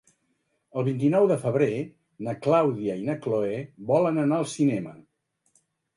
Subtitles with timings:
[0.79, 1.67] El vint-i-nou de febrer
[2.27, 3.61] na Clàudia i na Cloè
[3.93, 4.97] volen anar al cinema.